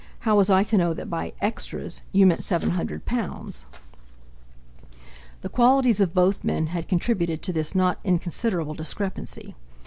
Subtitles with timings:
[0.21, 3.65] How was I to know that by 'extras' you meant seven hundred pounds?"
[5.41, 9.53] The qualities of both men had contributed to this not inconsiderable discrepancy.